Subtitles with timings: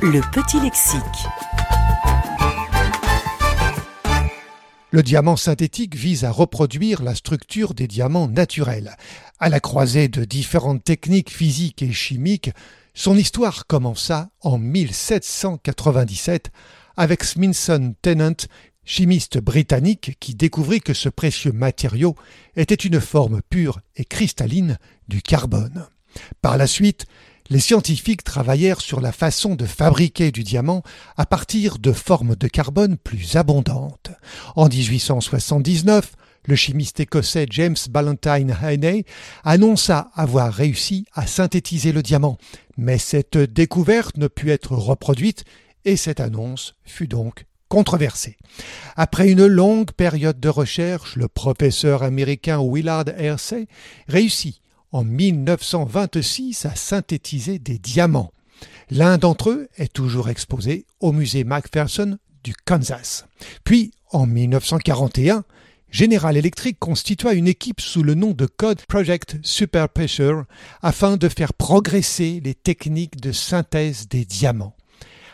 [0.00, 1.02] Le petit lexique.
[4.92, 8.96] Le diamant synthétique vise à reproduire la structure des diamants naturels.
[9.40, 12.52] À la croisée de différentes techniques physiques et chimiques,
[12.94, 16.52] son histoire commença en 1797
[16.96, 18.46] avec Smithson Tennant,
[18.84, 22.14] chimiste britannique qui découvrit que ce précieux matériau
[22.54, 24.78] était une forme pure et cristalline
[25.08, 25.88] du carbone.
[26.40, 27.06] Par la suite,
[27.50, 30.82] les scientifiques travaillèrent sur la façon de fabriquer du diamant
[31.16, 34.10] à partir de formes de carbone plus abondantes.
[34.56, 36.12] En 1879,
[36.44, 39.04] le chimiste écossais James Ballantyne Heaney
[39.44, 42.38] annonça avoir réussi à synthétiser le diamant,
[42.76, 45.44] mais cette découverte ne put être reproduite
[45.84, 48.36] et cette annonce fut donc controversée.
[48.96, 53.66] Après une longue période de recherche, le professeur américain Willard Hersey
[54.08, 58.32] réussit en 1926 à synthétiser des diamants.
[58.90, 63.26] L'un d'entre eux est toujours exposé au musée Macpherson du Kansas.
[63.64, 65.44] Puis, en 1941,
[65.90, 70.44] General Electric constitua une équipe sous le nom de code Project Super Pressure
[70.82, 74.77] afin de faire progresser les techniques de synthèse des diamants.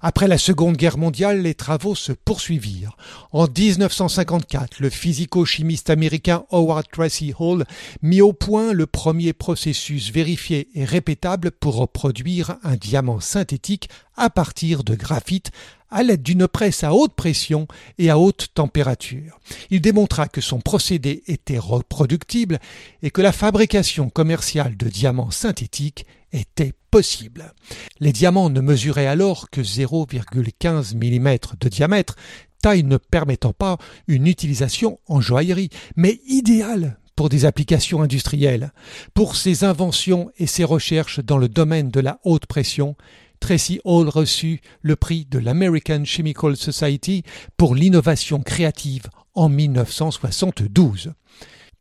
[0.00, 2.96] Après la Seconde Guerre mondiale, les travaux se poursuivirent.
[3.32, 7.64] En 1954, le physico-chimiste américain Howard Tracy Hall
[8.02, 14.30] mit au point le premier processus vérifié et répétable pour reproduire un diamant synthétique à
[14.30, 15.50] partir de graphite
[15.90, 17.66] à l'aide d'une presse à haute pression
[17.98, 19.40] et à haute température.
[19.70, 22.58] Il démontra que son procédé était reproductible
[23.02, 27.52] et que la fabrication commerciale de diamants synthétiques était possible.
[28.00, 32.16] Les diamants ne mesuraient alors que 0,15 mm de diamètre,
[32.62, 38.72] taille ne permettant pas une utilisation en joaillerie, mais idéale pour des applications industrielles.
[39.12, 42.96] Pour ses inventions et ses recherches dans le domaine de la haute pression,
[43.40, 47.24] Tracy Hall reçut le prix de l'American Chemical Society
[47.56, 51.12] pour l'innovation créative en 1972.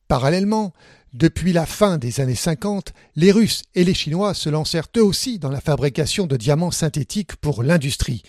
[0.08, 0.74] Parallèlement,
[1.14, 5.38] depuis la fin des années 50, les Russes et les Chinois se lancèrent eux aussi
[5.38, 8.24] dans la fabrication de diamants synthétiques pour l'industrie.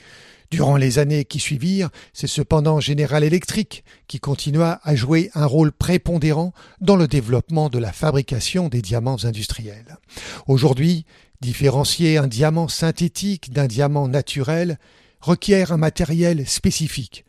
[0.51, 5.71] Durant les années qui suivirent, c'est cependant General Electric qui continua à jouer un rôle
[5.71, 9.99] prépondérant dans le développement de la fabrication des diamants industriels.
[10.47, 11.05] Aujourd'hui,
[11.43, 14.79] différencier un diamant synthétique d'un diamant naturel
[15.21, 17.25] requiert un matériel spécifique.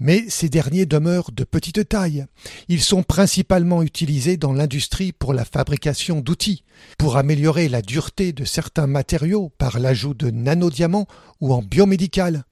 [0.00, 2.24] Mais ces derniers demeurent de petite taille.
[2.68, 6.64] Ils sont principalement utilisés dans l'industrie pour la fabrication d'outils,
[6.98, 11.06] pour améliorer la dureté de certains matériaux par l'ajout de nanodiamants
[11.40, 12.44] ou en biomédical.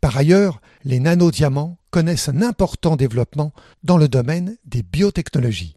[0.00, 3.52] Par ailleurs, les nanodiamants connaissent un important développement
[3.82, 5.76] dans le domaine des biotechnologies.